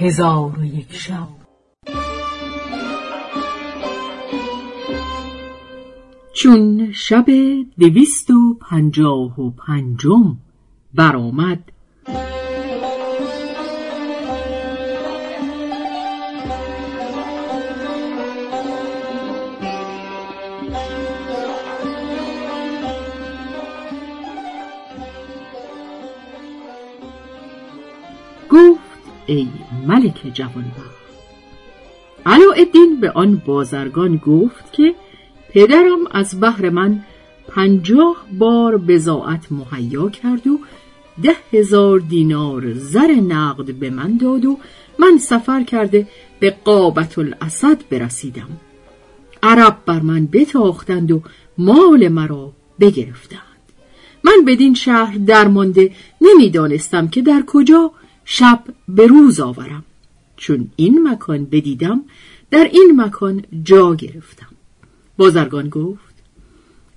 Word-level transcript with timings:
هزار 0.00 0.58
و 0.58 0.64
یک 0.64 0.92
شب. 0.92 1.28
چون 6.34 6.92
شب 6.92 7.24
دویست 7.78 8.30
و 8.30 8.54
پنجاه 8.54 9.40
و 9.40 9.50
پنجم 9.50 10.36
برآمد. 10.94 11.72
ای 29.30 29.48
ملک 29.86 30.30
جوانبخت. 30.34 31.00
علاءالدین 32.26 33.00
به 33.00 33.10
آن 33.10 33.42
بازرگان 33.46 34.16
گفت 34.16 34.72
که 34.72 34.94
پدرم 35.52 36.06
از 36.10 36.40
بهر 36.40 36.70
من 36.70 37.04
پنجاه 37.48 38.16
بار 38.38 38.76
بزاعت 38.76 39.46
مهیا 39.52 40.08
کرد 40.08 40.46
و 40.46 40.58
ده 41.22 41.36
هزار 41.52 41.98
دینار 41.98 42.72
زر 42.74 43.10
نقد 43.10 43.74
به 43.74 43.90
من 43.90 44.16
داد 44.16 44.44
و 44.44 44.58
من 44.98 45.18
سفر 45.18 45.62
کرده 45.64 46.08
به 46.40 46.56
قابت 46.64 47.18
الاسد 47.18 47.78
برسیدم. 47.90 48.48
عرب 49.42 49.76
بر 49.86 50.00
من 50.00 50.26
بتاختند 50.26 51.12
و 51.12 51.22
مال 51.58 52.08
مرا 52.08 52.52
بگرفتند. 52.80 53.40
من 54.24 54.44
بدین 54.46 54.74
شهر 54.74 55.16
درمانده 55.16 55.92
نمی‌دانستم 56.20 57.08
که 57.08 57.22
در 57.22 57.42
کجا 57.46 57.92
شب 58.24 58.64
به 58.88 59.06
روز 59.06 59.40
آورم. 59.40 59.84
چون 60.36 60.70
این 60.76 61.08
مکان 61.08 61.44
بدیدم 61.44 62.00
در 62.50 62.64
این 62.64 62.92
مکان 62.96 63.44
جا 63.62 63.94
گرفتم. 63.94 64.46
بازرگان 65.16 65.68
گفت 65.68 66.14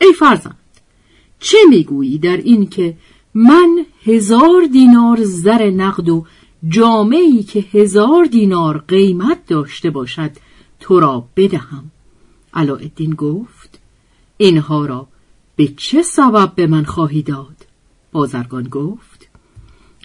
ای 0.02 0.14
فرزند 0.14 0.58
چه 1.40 1.58
می‌گویی 1.70 2.18
در 2.18 2.38
این 2.38 2.70
که 2.70 2.98
من 3.34 3.86
هزار 4.04 4.66
دینار 4.72 5.24
زر 5.24 5.70
نقد 5.70 6.10
و 6.10 6.26
جامعی 6.68 7.44
که 7.44 7.60
هزار 7.60 8.26
دینار 8.26 8.78
قیمت 8.88 9.46
داشته 9.48 9.90
باشد 9.90 10.32
تو 10.80 11.00
را 11.00 11.28
بدهم؟ 11.36 11.92
علاءالدین 12.54 13.14
گفت 13.14 13.80
اینها 14.38 14.86
را 14.86 15.08
به 15.56 15.68
چه 15.68 16.02
سبب 16.02 16.56
به 16.56 16.68
من 16.68 16.84
خواهی 16.84 17.22
داد؟ 17.22 17.66
بازرگان 18.12 18.64
گفت 18.64 19.13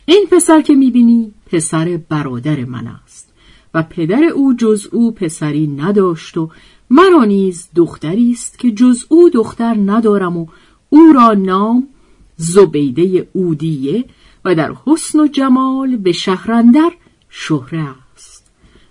این 0.08 0.26
پسر 0.30 0.60
که 0.60 0.74
می‌بینی 0.74 1.32
پسر 1.46 2.00
برادر 2.08 2.64
من 2.64 2.86
است. 2.86 3.32
و 3.74 3.82
پدر 3.82 4.24
او 4.24 4.54
جز 4.54 4.88
او 4.92 5.12
پسری 5.12 5.66
نداشت 5.66 6.36
و 6.36 6.50
مرا 6.90 7.24
نیز 7.24 7.68
دختری 7.74 8.30
است 8.30 8.58
که 8.58 8.70
جز 8.70 9.04
او 9.08 9.30
دختر 9.30 9.74
ندارم 9.86 10.36
و 10.36 10.46
او 10.90 11.12
را 11.14 11.34
نام 11.34 11.88
زبیده 12.36 13.28
اودیه 13.32 14.04
و 14.44 14.54
در 14.54 14.74
حسن 14.86 15.20
و 15.20 15.26
جمال 15.26 15.96
به 15.96 16.12
شهرندر 16.12 16.92
شهره 17.28 17.88
است. 18.14 18.50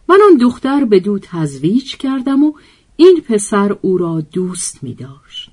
من 0.10 0.20
آن 0.32 0.38
دختر 0.38 0.86
به 0.86 1.00
دو 1.00 1.20
تزویج 1.20 1.96
کردم 1.96 2.44
و 2.44 2.54
این 2.96 3.22
پسر 3.30 3.78
او 3.82 3.98
را 3.98 4.22
دوست 4.22 4.84
می 4.84 4.94
داشت 4.94 5.50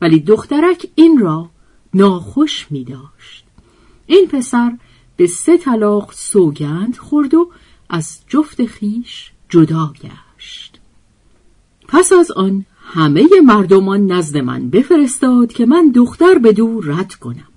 ولی 0.00 0.20
دخترک 0.20 0.86
این 0.94 1.18
را 1.18 1.50
ناخوش 1.94 2.66
می 2.70 2.84
داشت 2.84 3.44
این 4.06 4.28
پسر 4.32 4.72
به 5.18 5.26
سه 5.26 5.58
طلاق 5.58 6.12
سوگند 6.12 6.96
خورد 6.96 7.34
و 7.34 7.50
از 7.90 8.20
جفت 8.28 8.66
خیش 8.66 9.32
جدا 9.48 9.92
گشت. 10.02 10.80
پس 11.88 12.12
از 12.12 12.30
آن 12.30 12.64
همه 12.80 13.28
مردمان 13.44 14.12
نزد 14.12 14.36
من 14.36 14.70
بفرستاد 14.70 15.52
که 15.52 15.66
من 15.66 15.90
دختر 15.94 16.38
به 16.38 16.52
دو 16.52 16.80
رد 16.80 17.14
کنم. 17.14 17.48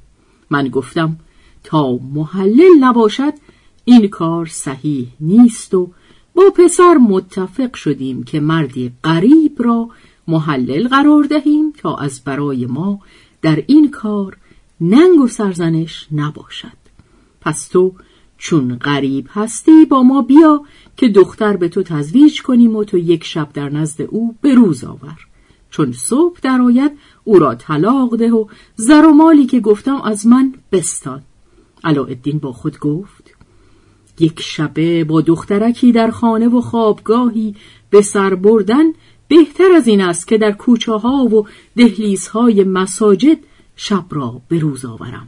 من 0.49 0.67
گفتم 0.67 1.17
تا 1.63 1.97
محلل 2.13 2.77
نباشد 2.79 3.33
این 3.85 4.07
کار 4.07 4.45
صحیح 4.45 5.07
نیست 5.19 5.73
و 5.73 5.91
با 6.35 6.43
پسر 6.55 6.93
متفق 6.93 7.75
شدیم 7.75 8.23
که 8.23 8.39
مردی 8.39 8.91
غریب 9.03 9.55
را 9.63 9.89
محلل 10.27 10.87
قرار 10.87 11.23
دهیم 11.23 11.73
تا 11.77 11.95
از 11.95 12.23
برای 12.23 12.65
ما 12.65 12.99
در 13.41 13.63
این 13.67 13.91
کار 13.91 14.37
ننگ 14.81 15.19
و 15.19 15.27
سرزنش 15.27 16.07
نباشد. 16.11 16.80
پس 17.41 17.67
تو 17.67 17.93
چون 18.37 18.75
غریب 18.75 19.27
هستی 19.29 19.85
با 19.85 20.03
ما 20.03 20.21
بیا 20.21 20.63
که 20.97 21.07
دختر 21.07 21.57
به 21.57 21.69
تو 21.69 21.83
تزویج 21.83 22.41
کنیم 22.41 22.75
و 22.75 22.83
تو 22.83 22.97
یک 22.97 23.23
شب 23.23 23.49
در 23.53 23.69
نزد 23.69 24.01
او 24.01 24.35
به 24.41 24.55
روز 24.55 24.83
آور. 24.83 25.27
چون 25.69 25.91
صبح 25.91 26.39
درآید 26.41 26.91
او 27.23 27.39
را 27.39 27.55
طلاق 27.55 28.15
ده 28.15 28.31
و 28.31 28.45
زر 28.75 29.05
و 29.05 29.11
مالی 29.11 29.45
که 29.45 29.59
گفتم 29.59 30.01
از 30.01 30.27
من 30.27 30.53
بستان. 30.71 31.21
علاءالدین 31.83 32.39
با 32.39 32.51
خود 32.51 32.79
گفت 32.79 33.35
یک 34.19 34.41
شبه 34.41 35.03
با 35.03 35.21
دخترکی 35.21 35.91
در 35.91 36.11
خانه 36.11 36.47
و 36.47 36.61
خوابگاهی 36.61 37.55
به 37.89 38.01
سر 38.01 38.35
بردن 38.35 38.85
بهتر 39.27 39.71
از 39.75 39.87
این 39.87 40.01
است 40.01 40.27
که 40.27 40.37
در 40.37 40.51
کوچه 40.51 40.93
ها 40.93 41.25
و 41.25 41.47
دهلیزهای 41.77 42.63
مساجد 42.63 43.37
شب 43.75 44.05
را 44.09 44.41
به 44.47 44.59
روز 44.59 44.85
آورم. 44.85 45.27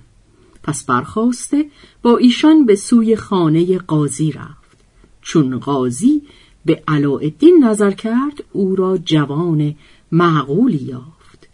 پس 0.64 0.84
برخواسته 0.84 1.66
با 2.02 2.18
ایشان 2.18 2.66
به 2.66 2.76
سوی 2.76 3.16
خانه 3.16 3.78
قاضی 3.78 4.32
رفت. 4.32 4.78
چون 5.22 5.60
قاضی 5.60 6.22
به 6.66 6.84
علاءالدین 6.88 7.64
نظر 7.64 7.92
کرد 7.92 8.44
او 8.52 8.76
را 8.76 8.98
جوان 8.98 9.76
معقولی 10.12 10.84
یافت. 10.84 11.48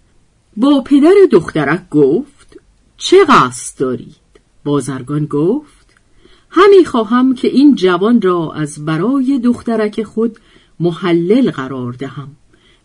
با 0.58 0.82
پدر 0.82 1.14
دخترک 1.32 1.90
گفت 1.90 2.60
چه 2.98 3.18
قصد 3.30 3.80
دارید؟ 3.80 4.16
بازرگان 4.64 5.26
گفت 5.26 5.80
همی 6.50 6.86
خواهم 6.86 7.36
که 7.36 7.48
این 7.48 7.76
جوان 7.76 8.22
را 8.22 8.54
از 8.54 8.86
برای 8.86 9.40
دخترک 9.40 10.04
خود 10.04 10.38
محلل 10.80 11.52
قرار 11.52 11.94
دهم 11.94 12.28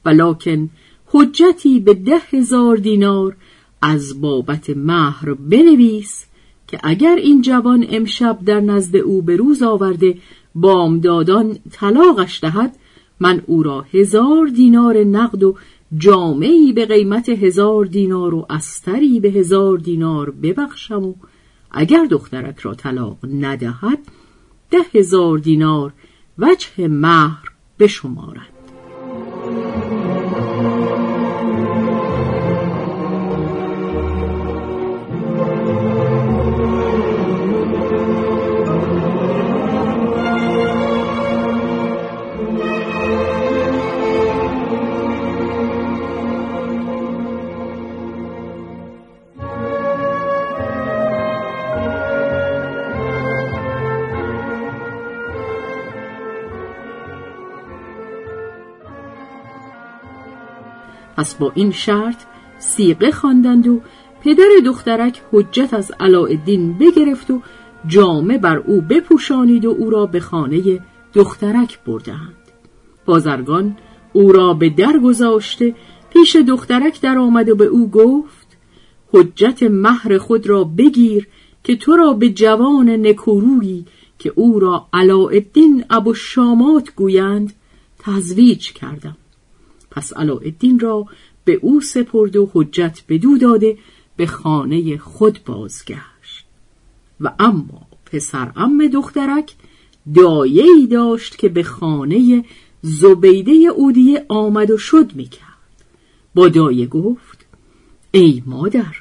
ولکن 0.05 0.71
حجتی 1.07 1.81
به 1.81 1.95
ده 1.95 2.19
هزار 2.31 2.77
دینار 2.77 3.37
از 3.83 4.21
بابت 4.21 4.71
مهر 4.71 5.35
بنویس 5.35 6.27
که 6.69 6.79
اگر 6.83 7.17
این 7.17 7.43
جوان 7.43 7.87
امشب 7.91 8.39
در 8.47 8.61
نزد 8.61 8.97
او 8.97 9.23
به 9.23 9.37
روز 9.37 9.63
آورده 9.63 10.19
بامدادان 10.55 11.59
طلاقش 11.71 12.41
دهد 12.43 12.77
من 13.21 13.43
او 13.47 13.63
را 13.63 13.81
هزار 13.81 14.47
دینار 14.47 15.05
نقد 15.05 15.43
و 15.43 15.57
جامعی 15.99 16.73
به 16.73 16.87
قیمت 16.87 17.29
هزار 17.29 17.85
دینار 17.85 18.35
و 18.35 18.47
استری 18.51 19.21
به 19.21 19.29
هزار 19.29 19.79
دینار 19.79 20.31
ببخشم 20.31 21.05
و 21.05 21.15
اگر 21.71 22.05
دخترک 22.05 22.59
را 22.59 22.75
طلاق 22.75 23.19
ندهد 23.33 23.99
ده 24.71 24.79
هزار 24.95 25.39
دینار 25.39 25.93
وجه 26.39 26.89
مهر 26.89 27.51
بشمارد 27.79 28.54
پس 61.25 61.35
با 61.35 61.53
این 61.55 61.73
شرط 61.73 62.17
سیقه 62.59 63.11
خواندند 63.11 63.67
و 63.67 63.81
پدر 64.21 64.45
دخترک 64.65 65.23
حجت 65.33 65.75
از 65.75 65.93
علاءالدین 66.01 66.79
بگرفت 66.79 67.31
و 67.31 67.41
جامه 67.87 68.39
بر 68.39 68.57
او 68.57 68.81
بپوشانید 68.81 69.65
و 69.65 69.71
او 69.71 69.91
را 69.91 70.07
به 70.07 70.21
خانه 70.21 70.81
دخترک 71.15 71.79
بردند 71.85 72.37
بازرگان 73.07 73.77
او 74.13 74.33
را 74.33 74.55
به 74.55 74.71
در 74.71 74.99
گذاشته 74.99 75.75
پیش 76.11 76.37
دخترک 76.37 77.01
در 77.01 77.19
آمد 77.19 77.49
و 77.49 77.57
به 77.57 77.65
او 77.65 77.91
گفت 77.91 78.57
حجت 79.13 79.63
مهر 79.63 80.19
خود 80.19 80.47
را 80.47 80.65
بگیر 80.65 81.29
که 81.65 81.77
تو 81.77 81.97
را 81.97 82.13
به 82.13 82.31
جوان 82.31 82.91
نکورویی 83.07 83.87
که 84.19 84.33
او 84.35 84.61
را 84.61 84.87
علاءالدین 84.93 85.85
ابو 85.91 86.15
شامات 86.15 86.95
گویند 86.97 87.53
تزویج 87.99 88.73
کردم. 88.73 89.17
پس 89.95 90.13
علاءالدین 90.13 90.81
را 90.81 91.07
به 91.45 91.53
او 91.63 91.81
سپرد 91.81 92.37
و 92.37 92.51
حجت 92.53 93.03
بدو 93.09 93.39
داده 93.39 93.79
به 94.17 94.27
خانه 94.27 94.99
خود 94.99 95.39
بازگشت. 95.47 96.45
و 97.21 97.33
اما 97.39 97.87
پسر 98.07 98.53
ام 98.57 98.87
دخترک 98.87 99.55
دایه‌ای 100.15 100.87
داشت 100.87 101.39
که 101.39 101.49
به 101.49 101.63
خانه 101.63 102.45
زبیده 102.83 103.53
اودیه 103.53 104.25
آمد 104.29 104.71
و 104.71 104.79
شد 104.79 105.15
می‌کرد. 105.15 105.45
با 106.35 106.49
دایه 106.49 106.87
گفت 106.87 107.47
ای 108.11 108.43
مادر 108.47 108.95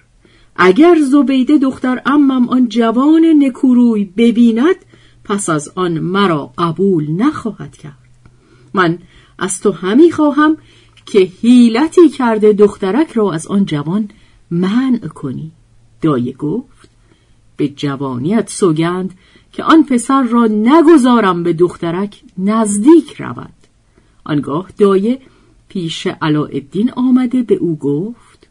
اگر 0.55 0.97
زبیده 1.11 1.57
دختر 1.57 2.01
امم 2.05 2.49
آن 2.49 2.69
جوان 2.69 3.25
نکوروی 3.37 4.05
ببیند 4.05 4.75
پس 5.23 5.49
از 5.49 5.71
آن 5.75 5.99
مرا 5.99 6.53
قبول 6.57 7.11
نخواهد 7.11 7.77
کرد. 7.77 7.97
من 8.73 8.99
از 9.39 9.59
تو 9.59 9.71
همی 9.71 10.11
خواهم 10.11 10.57
که 11.05 11.19
حیلتی 11.19 12.09
کرده 12.09 12.53
دخترک 12.53 13.11
را 13.11 13.33
از 13.33 13.47
آن 13.47 13.65
جوان 13.65 14.09
منع 14.51 15.07
کنی. 15.07 15.51
دایه 16.01 16.33
گفت 16.33 16.89
به 17.57 17.67
جوانیت 17.67 18.49
سوگند 18.49 19.13
که 19.51 19.63
آن 19.63 19.83
پسر 19.83 20.23
را 20.23 20.47
نگذارم 20.47 21.43
به 21.43 21.53
دخترک 21.53 22.21
نزدیک 22.37 23.13
رود. 23.21 23.53
آنگاه 24.23 24.69
دایه 24.77 25.19
پیش 25.69 26.07
علاءالدین 26.07 26.91
آمده 26.91 27.43
به 27.43 27.55
او 27.55 27.77
گفت 27.77 28.47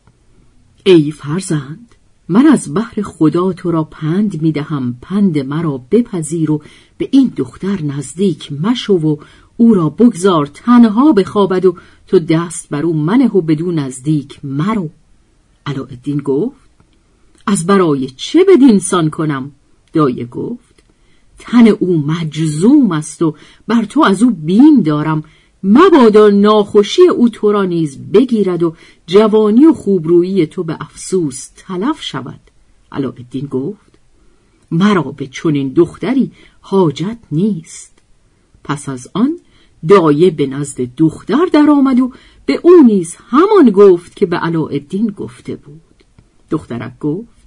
ای 0.84 1.10
فرزند 1.10 1.94
من 2.28 2.46
از 2.46 2.74
بحر 2.74 3.02
خدا 3.02 3.52
تو 3.52 3.70
را 3.70 3.84
پند 3.84 4.42
می 4.42 4.52
دهم 4.52 4.96
پند 5.02 5.38
مرا 5.38 5.80
بپذیر 5.90 6.50
و 6.50 6.62
به 6.98 7.08
این 7.12 7.32
دختر 7.36 7.82
نزدیک 7.82 8.52
مشو 8.52 8.94
و 8.94 9.16
او 9.56 9.74
را 9.74 9.88
بگذار 9.88 10.46
تنها 10.46 11.12
بخوابد 11.12 11.64
و 11.64 11.76
تو 12.06 12.18
دست 12.18 12.68
بر 12.68 12.82
او 12.82 12.94
منه 12.94 13.28
و 13.28 13.40
بدون 13.40 13.74
نزدیک 13.74 14.40
مرو. 14.44 14.88
علاءالدین 15.66 16.18
گفت 16.18 16.70
از 17.46 17.66
برای 17.66 18.10
چه 18.10 18.44
بدینسان 18.44 19.10
کنم؟ 19.10 19.50
دایه 19.92 20.24
گفت 20.24 20.82
تن 21.38 21.66
او 21.68 22.06
مجزوم 22.06 22.92
است 22.92 23.22
و 23.22 23.34
بر 23.68 23.84
تو 23.84 24.02
از 24.02 24.22
او 24.22 24.30
بیم 24.30 24.82
دارم. 24.82 25.24
مبادا 25.62 26.28
ناخوشی 26.28 27.08
او 27.08 27.28
تو 27.28 27.52
را 27.52 27.64
نیز 27.64 27.98
بگیرد 27.98 28.62
و 28.62 28.74
جوانی 29.06 29.66
و 29.66 29.72
خوبرویی 29.72 30.46
تو 30.46 30.64
به 30.64 30.76
افسوس 30.80 31.48
تلف 31.56 32.02
شود. 32.02 32.40
علاءالدین 32.92 33.46
گفت 33.46 33.92
مرا 34.70 35.02
به 35.02 35.26
چنین 35.26 35.68
دختری 35.68 36.32
حاجت 36.60 37.18
نیست. 37.32 37.92
پس 38.64 38.88
از 38.88 39.08
آن 39.14 39.38
دایه 39.88 40.30
به 40.30 40.46
نزد 40.46 40.94
دختر 40.96 41.46
درآمد 41.52 42.00
و 42.00 42.12
به 42.46 42.60
او 42.62 42.82
نیز 42.86 43.16
همان 43.28 43.70
گفت 43.70 44.16
که 44.16 44.26
به 44.26 44.36
علاءالدین 44.36 45.06
گفته 45.06 45.56
بود. 45.56 45.80
دخترک 46.50 46.98
گفت 46.98 47.42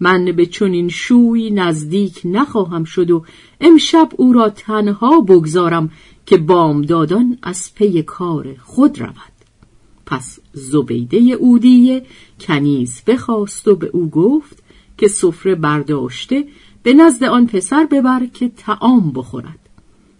من 0.00 0.24
به 0.24 0.46
چنین 0.46 0.88
شوی 0.88 1.50
نزدیک 1.50 2.20
نخواهم 2.24 2.84
شد 2.84 3.10
و 3.10 3.24
امشب 3.60 4.08
او 4.16 4.32
را 4.32 4.48
تنها 4.48 5.20
بگذارم 5.20 5.90
که 6.26 6.38
بامدادان 6.38 7.38
از 7.42 7.74
پی 7.74 8.02
کار 8.02 8.56
خود 8.62 9.00
رود. 9.00 9.32
پس 10.06 10.38
زبیده 10.52 11.16
اودیه 11.16 12.02
کنیز 12.40 13.02
بخواست 13.06 13.68
و 13.68 13.76
به 13.76 13.86
او 13.86 14.10
گفت 14.10 14.62
که 14.98 15.08
سفره 15.08 15.54
برداشته 15.54 16.44
به 16.82 16.92
نزد 16.92 17.24
آن 17.24 17.46
پسر 17.46 17.86
ببر 17.86 18.26
که 18.26 18.48
تعام 18.48 19.12
بخورد. 19.12 19.58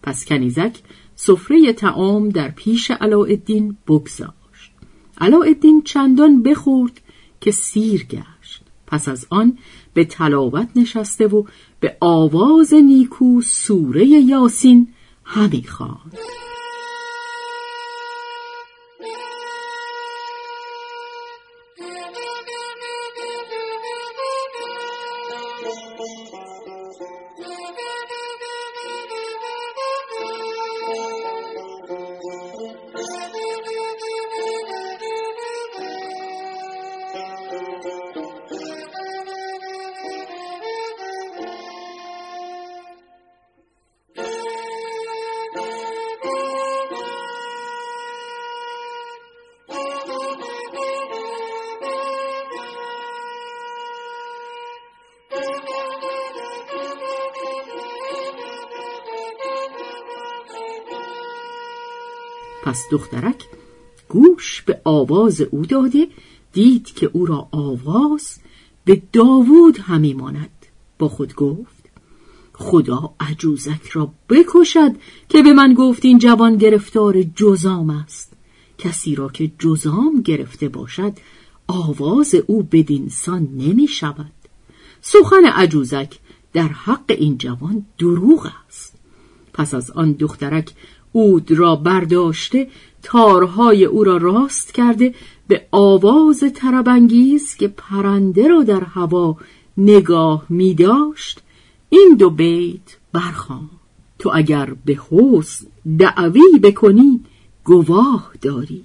پس 0.03 0.25
کنیزک 0.25 0.79
سفره 1.17 1.73
تعام 1.73 2.29
در 2.29 2.51
پیش 2.51 2.91
علاءالدین 2.91 3.77
بگذاشت. 3.87 4.73
علاءالدین 5.19 5.83
چندان 5.83 6.43
بخورد 6.43 7.01
که 7.41 7.51
سیر 7.51 8.05
گشت. 8.05 8.63
پس 8.87 9.09
از 9.09 9.27
آن 9.31 9.59
به 9.95 10.05
تلاوت 10.05 10.69
نشسته 10.77 11.27
و 11.27 11.45
به 11.81 11.97
آواز 12.01 12.75
نیکو 12.75 13.41
سوره 13.41 14.07
یاسین 14.07 14.89
همی 15.25 15.63
خواند. 15.63 16.19
پس 62.63 62.85
دخترک 62.91 63.45
گوش 64.09 64.63
به 64.63 64.81
آواز 64.85 65.41
او 65.41 65.67
داده 65.67 66.09
دید 66.53 66.87
که 66.87 67.11
او 67.13 67.27
را 67.27 67.49
آواز 67.51 68.39
به 68.85 69.03
داوود 69.13 69.79
همی 69.79 70.15
ماند. 70.15 70.51
با 70.99 71.09
خود 71.09 71.35
گفت 71.35 71.83
خدا 72.53 73.15
عجوزک 73.21 73.89
را 73.93 74.13
بکشد 74.29 74.93
که 75.29 75.43
به 75.43 75.53
من 75.53 75.75
گفت 75.75 76.05
این 76.05 76.19
جوان 76.19 76.57
گرفتار 76.57 77.23
جزام 77.23 77.91
است. 77.91 78.33
کسی 78.79 79.15
را 79.15 79.29
که 79.29 79.53
جزام 79.59 80.23
گرفته 80.23 80.69
باشد 80.69 81.13
آواز 81.67 82.35
او 82.47 82.63
بدینسان 82.63 83.49
نمی 83.53 83.89
شود. 83.89 84.33
سخن 85.01 85.45
عجوزک 85.45 86.19
در 86.53 86.69
حق 86.69 87.05
این 87.19 87.39
جوان 87.39 87.87
دروغ 87.99 88.51
است. 88.69 88.95
پس 89.53 89.75
از 89.75 89.91
آن 89.91 90.13
دخترک 90.13 90.73
اود 91.13 91.53
را 91.53 91.77
برداشته 91.77 92.69
تارهای 93.03 93.85
او 93.85 94.05
را 94.05 94.17
راست 94.17 94.75
کرده 94.75 95.15
به 95.49 95.67
آواز 95.71 96.45
تربنگیز 96.55 97.57
که 97.57 97.69
پرنده 97.69 98.49
را 98.49 98.63
در 98.63 98.85
هوا 98.85 99.37
نگاه 99.77 100.47
می 100.49 100.75
داشت 100.75 101.43
این 101.89 102.17
دو 102.19 102.31
بیت 102.31 102.97
برخوان. 103.13 103.71
تو 104.19 104.31
اگر 104.35 104.75
به 104.85 104.99
حسن 105.11 105.67
دعوی 105.99 106.59
بکنی 106.63 107.21
گواه 107.65 108.33
داری 108.41 108.83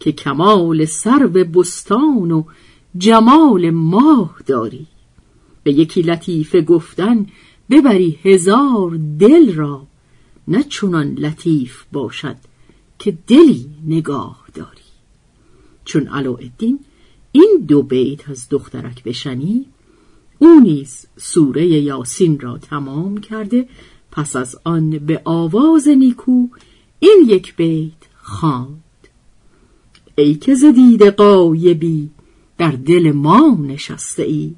که 0.00 0.12
کمال 0.12 0.84
سرو 0.84 1.28
بستان 1.28 2.30
و 2.30 2.42
جمال 2.98 3.70
ماه 3.70 4.36
داری. 4.46 4.86
به 5.62 5.72
یکی 5.72 6.02
لطیفه 6.02 6.60
گفتن 6.60 7.26
ببری 7.70 8.18
هزار 8.22 8.98
دل 9.18 9.54
را 9.54 9.82
نه 10.48 10.62
چونان 10.62 11.14
لطیف 11.14 11.84
باشد 11.92 12.36
که 12.98 13.18
دلی 13.26 13.70
نگاه 13.86 14.44
داری. 14.54 14.86
چون 15.84 16.06
علاءالدین 16.06 16.80
این 17.32 17.64
دو 17.68 17.82
بیت 17.82 18.30
از 18.30 18.48
دخترک 18.50 19.04
بشنی 19.04 19.66
او 20.38 20.60
نیز 20.60 21.06
سوره 21.16 21.66
یاسین 21.66 22.40
را 22.40 22.58
تمام 22.58 23.18
کرده 23.18 23.68
پس 24.10 24.36
از 24.36 24.56
آن 24.64 24.90
به 24.90 25.22
آواز 25.24 25.88
نیکو 25.88 26.48
این 26.98 27.24
یک 27.26 27.56
بیت 27.56 27.92
خواند. 28.22 28.82
ای 30.18 30.34
که 30.34 30.54
زدید 30.54 31.02
قایبی 31.02 32.10
در 32.58 32.70
دل 32.70 33.12
ما 33.12 33.58
نشسته 33.62 34.22
ای 34.22 34.54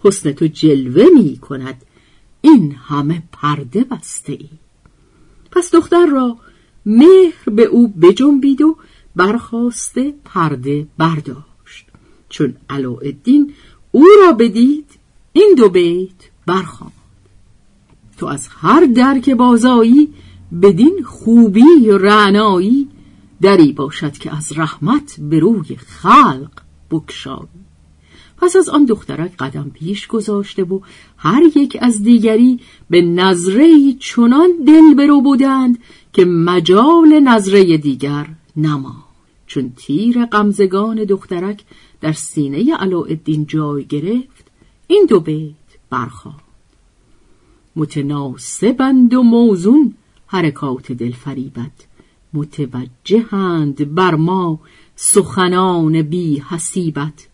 حسن 0.00 0.32
تو 0.32 0.46
جلوه 0.46 1.06
می 1.14 1.36
کند 1.36 1.82
این 2.40 2.72
همه 2.72 3.22
پرده 3.32 3.84
بسته 3.84 4.32
ای 4.32 4.48
پس 5.52 5.74
دختر 5.74 6.06
را 6.06 6.36
مهر 6.86 7.44
به 7.46 7.62
او 7.62 7.88
بجنبید 7.88 8.62
و 8.62 8.76
برخواسته 9.16 10.14
پرده 10.24 10.86
برداشت. 10.98 11.86
چون 12.28 12.54
علاءالدین 12.70 13.54
او 13.90 14.06
را 14.26 14.32
بدید 14.32 14.90
این 15.32 15.54
دو 15.56 15.68
بیت 15.68 16.30
برخواند 16.46 16.92
تو 18.18 18.26
از 18.26 18.48
هر 18.50 18.84
درک 18.84 19.30
بازایی 19.30 20.14
بدین 20.62 21.02
خوبی 21.04 21.90
و 21.90 21.98
رعنایی 21.98 22.88
دری 23.40 23.72
باشد 23.72 24.12
که 24.12 24.36
از 24.36 24.58
رحمت 24.58 25.20
به 25.20 25.38
روی 25.38 25.76
خلق 25.76 26.50
بکشایی 26.90 27.48
پس 28.42 28.56
از 28.56 28.68
آن 28.68 28.84
دخترک 28.84 29.36
قدم 29.36 29.70
پیش 29.74 30.06
گذاشته 30.06 30.64
و 30.64 30.80
هر 31.16 31.42
یک 31.56 31.78
از 31.80 32.02
دیگری 32.02 32.60
به 32.90 33.02
نظره 33.02 33.92
چنان 33.92 34.50
دل 34.66 34.94
برو 34.94 35.20
بودند 35.20 35.78
که 36.12 36.24
مجال 36.24 37.20
نظره 37.20 37.76
دیگر 37.76 38.26
نما 38.56 39.04
چون 39.46 39.72
تیر 39.76 40.24
قمزگان 40.24 41.04
دخترک 41.04 41.64
در 42.00 42.12
سینه 42.12 42.76
علاءالدین 42.76 43.46
جای 43.46 43.84
گرفت 43.84 44.46
این 44.86 45.06
دو 45.08 45.20
بیت 45.20 45.54
برخواد 45.90 46.34
متناسبند 47.76 49.14
و 49.14 49.22
موزون 49.22 49.94
حرکات 50.26 50.92
دل 50.92 51.12
فریبت 51.12 51.86
متوجهند 52.34 53.94
بر 53.94 54.14
ما 54.14 54.60
سخنان 54.96 56.02
بی 56.02 56.38
حسیبت. 56.38 57.31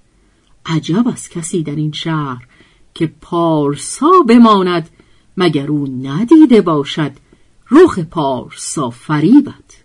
عجب 0.69 1.09
از 1.09 1.29
کسی 1.29 1.63
در 1.63 1.77
این 1.77 1.93
شهر 1.93 2.47
که 2.95 3.13
پارسا 3.21 4.11
بماند 4.29 4.91
مگر 5.37 5.67
او 5.67 5.87
ندیده 6.03 6.61
باشد 6.61 7.13
رخ 7.71 7.99
پارسا 7.99 8.91
فریبت. 8.91 9.85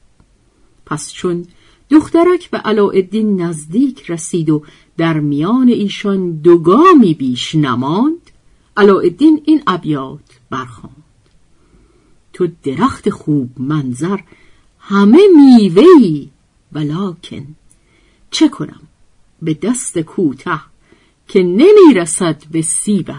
پس 0.85 1.11
چون 1.11 1.45
دخترک 1.89 2.49
به 2.49 2.57
علاءالدین 2.57 3.41
نزدیک 3.41 4.11
رسید 4.11 4.49
و 4.49 4.63
در 4.97 5.19
میان 5.19 5.67
ایشان 5.67 6.31
دوگامی 6.31 7.13
بیش 7.13 7.55
نماند 7.55 8.31
علاءالدین 8.77 9.41
این 9.45 9.63
ابیات 9.67 10.39
برخواند. 10.49 11.03
تو 12.33 12.47
درخت 12.63 13.09
خوب 13.09 13.49
منظر 13.57 14.19
همه 14.79 15.19
میوهی 15.35 16.29
ولیکن 16.71 17.55
چه 18.31 18.49
کنم؟ 18.49 18.81
به 19.41 19.53
دست 19.53 19.99
کوته 19.99 20.72
که 21.33 21.43
نمی‌رسد 21.43 22.43
به 22.51 22.61
سیبت. 22.61 23.15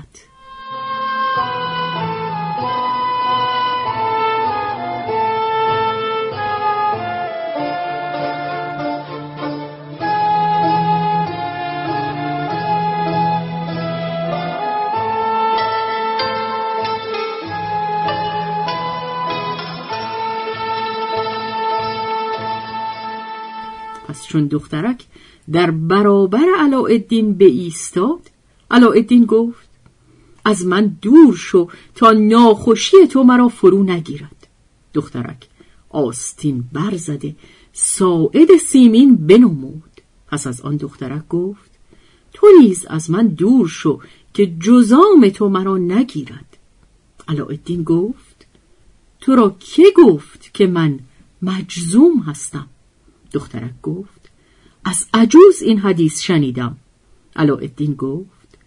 پس 24.09 24.26
چون 24.26 24.47
دخترک 24.47 25.04
در 25.52 25.70
برابر 25.70 26.46
علاءالدین 26.58 27.36
ایستاد 27.40 28.30
علاءالدین 28.70 29.24
گفت 29.24 29.68
از 30.44 30.66
من 30.66 30.96
دور 31.02 31.36
شو 31.36 31.68
تا 31.94 32.10
ناخوشی 32.10 33.06
تو 33.06 33.22
مرا 33.22 33.48
فرو 33.48 33.82
نگیرد. 33.82 34.46
دخترک 34.94 35.48
آستین 35.88 36.64
برزده 36.72 37.36
ساعد 37.72 38.56
سیمین 38.68 39.16
بنمود. 39.16 40.00
پس 40.26 40.46
از 40.46 40.60
آن 40.60 40.76
دخترک 40.76 41.28
گفت 41.28 41.70
تو 42.32 42.46
نیز 42.60 42.86
از 42.86 43.10
من 43.10 43.26
دور 43.26 43.68
شو 43.68 44.00
که 44.34 44.46
جزام 44.46 45.28
تو 45.28 45.48
مرا 45.48 45.78
نگیرد. 45.78 46.56
علاءالدین 47.28 47.82
گفت 47.82 48.46
تو 49.20 49.34
را 49.34 49.56
که 49.60 49.82
گفت 49.96 50.54
که 50.54 50.66
من 50.66 51.00
مجزوم 51.42 52.18
هستم؟ 52.18 52.66
دخترک 53.32 53.80
گفت 53.82 54.24
از 54.85 55.07
عجوز 55.14 55.62
این 55.62 55.79
حدیث 55.79 56.21
شنیدم. 56.21 56.76
علاءالدین 57.37 57.95
گفت 57.95 58.59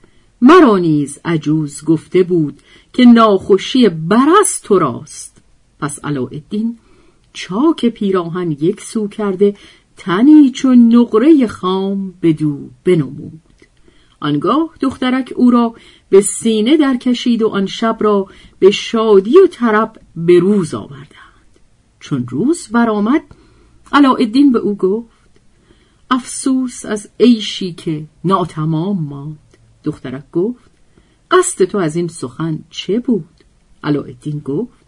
مرا 0.42 0.78
نیز 0.78 1.20
عجوز 1.26 1.84
گفته 1.86 2.24
بود 2.24 2.60
که 2.94 3.06
ناخوشی 3.06 3.90
برست 3.90 4.64
تو 4.64 4.80
راست. 4.80 5.42
پس 5.80 6.06
علاءالدین 6.06 6.78
چاک 7.34 7.86
پیراهن 7.86 8.52
یک 8.52 8.82
سو 8.82 9.08
کرده 9.08 9.56
تنی 9.98 10.52
چون 10.52 10.96
نقره 10.96 11.48
خام 11.48 12.14
به 12.22 12.34
دو 12.34 12.60
بنمود. 12.84 13.42
آنگاه 14.20 14.70
دخترک 14.82 15.34
او 15.36 15.52
را 15.52 15.76
به 16.10 16.22
سینه 16.22 16.78
در 16.78 16.98
کشید 16.98 17.42
و 17.42 17.48
آن 17.48 17.66
شب 17.66 17.98
را 18.00 18.28
به 18.60 18.72
شادی 18.72 19.40
و 19.40 19.48
طرب 19.48 20.00
به 20.16 20.40
روز 20.40 20.74
آوردند. 20.74 21.08
چون 22.00 22.26
روز 22.30 22.68
برآمد 22.68 23.22
علاءالدین 23.92 24.52
به 24.52 24.60
او 24.60 24.78
گفت 24.78 25.17
افسوس 26.12 26.86
از 26.86 27.10
عیشی 27.20 27.74
که 27.74 28.06
ناتمام 28.24 29.04
ماند. 29.04 29.38
دخترک 29.84 30.32
گفت 30.32 30.72
قصد 31.32 31.66
تو 31.66 31.78
از 31.78 31.96
این 31.96 32.08
سخن 32.08 32.60
چه 32.70 33.00
بود؟ 33.00 33.30
علاءالدین 33.84 34.40
گفت 34.40 34.86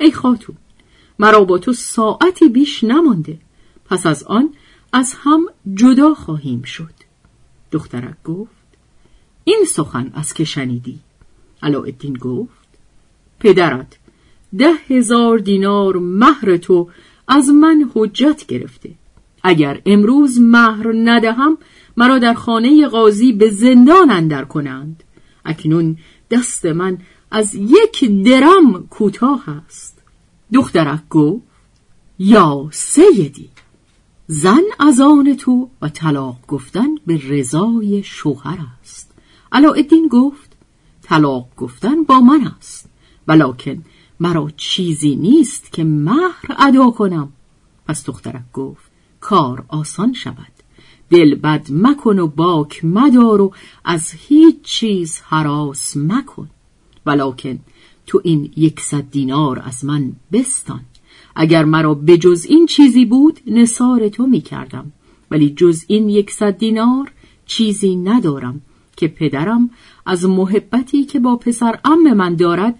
ای 0.00 0.12
خاتون 0.12 0.56
مرا 1.18 1.44
با 1.44 1.58
تو 1.58 1.72
ساعتی 1.72 2.48
بیش 2.48 2.84
نمانده. 2.84 3.38
پس 3.84 4.06
از 4.06 4.24
آن 4.24 4.54
از 4.92 5.14
هم 5.14 5.46
جدا 5.74 6.14
خواهیم 6.14 6.62
شد. 6.62 6.94
دخترک 7.72 8.22
گفت 8.24 8.50
این 9.44 9.64
سخن 9.68 10.10
از 10.14 10.34
که 10.34 10.44
شنیدی؟ 10.44 10.98
علاءالدین 11.62 12.14
گفت 12.14 12.68
پدرت 13.40 13.98
ده 14.58 14.72
هزار 14.88 15.38
دینار 15.38 15.96
مهر 15.96 16.56
تو 16.56 16.90
از 17.28 17.48
من 17.48 17.90
حجت 17.94 18.46
گرفته. 18.46 18.90
اگر 19.42 19.82
امروز 19.86 20.40
مهر 20.40 20.92
ندهم 20.94 21.58
مرا 21.96 22.18
در 22.18 22.34
خانه 22.34 22.86
قاضی 22.86 23.32
به 23.32 23.50
زندان 23.50 24.10
اندر 24.10 24.44
کنند. 24.44 25.04
اکنون 25.44 25.96
دست 26.30 26.66
من 26.66 26.98
از 27.30 27.54
یک 27.54 28.24
درم 28.24 28.86
کوتاه 28.86 29.44
است. 29.48 30.02
دخترک 30.52 31.08
گفت 31.10 31.42
یا 32.18 32.68
سیدی 32.72 33.48
زن 34.26 34.62
از 34.78 35.00
آن 35.00 35.36
تو 35.36 35.70
و 35.82 35.88
طلاق 35.88 36.36
گفتن 36.48 36.94
به 37.06 37.20
رضای 37.28 38.02
شوهر 38.02 38.58
است. 38.80 39.14
علاءالدین 39.52 40.08
گفت 40.08 40.56
طلاق 41.02 41.48
گفتن 41.56 42.02
با 42.02 42.20
من 42.20 42.40
است. 42.58 42.90
ولکن 43.28 43.84
مرا 44.20 44.50
چیزی 44.56 45.16
نیست 45.16 45.72
که 45.72 45.84
مهر 45.84 46.56
ادا 46.58 46.90
کنم. 46.90 47.32
پس 47.86 48.04
دخترک 48.04 48.52
گفت 48.52 48.87
کار 49.20 49.64
آسان 49.68 50.12
شود. 50.12 50.52
دل 51.10 51.34
بد 51.34 51.66
مکن 51.70 52.18
و 52.18 52.26
باک 52.26 52.84
مدار 52.84 53.40
و 53.40 53.52
از 53.84 54.12
هیچ 54.12 54.56
چیز 54.62 55.20
حراس 55.24 55.96
مکن. 55.96 56.50
ولکن 57.06 57.58
تو 58.06 58.20
این 58.24 58.52
یکصد 58.56 59.10
دینار 59.10 59.62
از 59.64 59.84
من 59.84 60.12
بستان. 60.32 60.80
اگر 61.36 61.64
مرا 61.64 61.94
به 61.94 62.18
جز 62.18 62.46
این 62.48 62.66
چیزی 62.66 63.04
بود 63.04 63.40
نصار 63.46 64.08
تو 64.08 64.26
می 64.26 64.40
کردم. 64.40 64.92
ولی 65.30 65.50
جز 65.50 65.84
این 65.88 66.08
یکصد 66.08 66.58
دینار 66.58 67.12
چیزی 67.46 67.96
ندارم 67.96 68.60
که 68.96 69.08
پدرم 69.08 69.70
از 70.06 70.24
محبتی 70.24 71.04
که 71.04 71.20
با 71.20 71.36
پسر 71.36 71.78
ام 71.84 72.12
من 72.12 72.34
دارد 72.34 72.74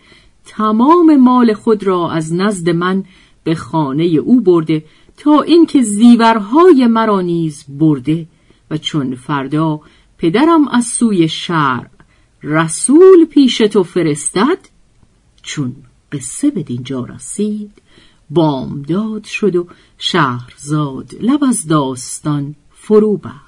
تمام 0.44 1.16
مال 1.16 1.52
خود 1.52 1.84
را 1.84 2.10
از 2.10 2.32
نزد 2.32 2.70
من 2.70 3.04
به 3.44 3.54
خانه 3.54 4.04
او 4.04 4.40
برده 4.40 4.84
تا 5.18 5.42
اینکه 5.42 5.82
زیورهای 5.82 6.86
مرا 6.86 7.20
نیز 7.20 7.64
برده 7.68 8.26
و 8.70 8.78
چون 8.78 9.14
فردا 9.14 9.80
پدرم 10.18 10.68
از 10.68 10.86
سوی 10.86 11.28
شهر 11.28 11.90
رسول 12.42 13.24
پیش 13.24 13.58
تو 13.58 13.82
فرستد 13.82 14.58
چون 15.42 15.76
قصه 16.12 16.50
به 16.50 16.62
دینجا 16.62 17.04
رسید 17.04 17.72
بامداد 18.30 19.24
شد 19.24 19.56
و 19.56 19.66
شهرزاد 19.98 21.14
لب 21.20 21.44
از 21.44 21.66
داستان 21.66 22.54
فرو 22.70 23.16
بست. 23.16 23.47